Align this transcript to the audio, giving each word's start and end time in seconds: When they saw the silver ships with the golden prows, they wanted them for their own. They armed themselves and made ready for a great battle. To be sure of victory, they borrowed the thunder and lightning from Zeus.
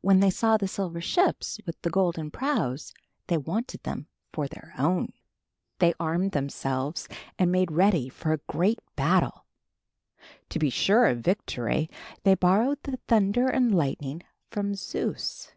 When 0.00 0.20
they 0.20 0.30
saw 0.30 0.56
the 0.56 0.66
silver 0.66 1.02
ships 1.02 1.60
with 1.66 1.82
the 1.82 1.90
golden 1.90 2.30
prows, 2.30 2.94
they 3.26 3.36
wanted 3.36 3.82
them 3.82 4.06
for 4.32 4.48
their 4.48 4.72
own. 4.78 5.12
They 5.80 5.92
armed 6.00 6.32
themselves 6.32 7.06
and 7.38 7.52
made 7.52 7.70
ready 7.70 8.08
for 8.08 8.32
a 8.32 8.38
great 8.46 8.78
battle. 8.96 9.44
To 10.48 10.58
be 10.58 10.70
sure 10.70 11.08
of 11.08 11.18
victory, 11.18 11.90
they 12.22 12.34
borrowed 12.36 12.82
the 12.84 13.00
thunder 13.06 13.48
and 13.48 13.74
lightning 13.76 14.22
from 14.50 14.74
Zeus. 14.74 15.52